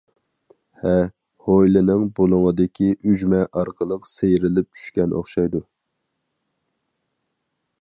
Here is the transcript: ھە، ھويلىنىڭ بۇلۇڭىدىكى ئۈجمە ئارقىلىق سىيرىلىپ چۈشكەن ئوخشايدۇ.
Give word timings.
ھە، 0.83 0.93
ھويلىنىڭ 1.47 2.05
بۇلۇڭىدىكى 2.19 2.87
ئۈجمە 3.11 3.43
ئارقىلىق 3.59 4.09
سىيرىلىپ 4.13 4.69
چۈشكەن 4.79 5.15
ئوخشايدۇ. 5.19 5.63